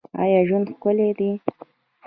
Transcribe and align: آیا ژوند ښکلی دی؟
آیا 0.21 0.39
ژوند 0.47 0.67
ښکلی 0.75 1.09
دی؟ 1.17 1.31